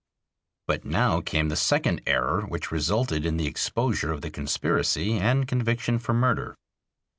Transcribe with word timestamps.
But 0.65 0.83
now 0.83 1.21
came 1.21 1.49
the 1.49 1.55
second 1.55 2.01
error, 2.07 2.41
which 2.47 2.71
resulted 2.71 3.23
in 3.23 3.37
the 3.37 3.45
exposure 3.45 4.11
of 4.11 4.21
the 4.21 4.31
conspiracy 4.31 5.19
and 5.19 5.47
conviction 5.47 5.99
for 5.99 6.15
murder. 6.15 6.55